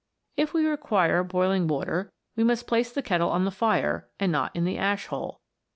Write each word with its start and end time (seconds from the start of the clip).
If 0.35 0.51
we 0.51 0.65
require 0.65 1.23
boiling 1.23 1.67
water 1.67 2.11
we 2.35 2.43
must 2.43 2.65
place 2.65 2.91
the 2.91 3.03
kettle 3.03 3.29
on 3.29 3.45
the 3.45 3.51
fire, 3.51 4.09
and 4.19 4.31
not 4.31 4.49
in 4.55 4.65
the 4.65 4.79
ash 4.79 5.05
hole. 5.05 5.41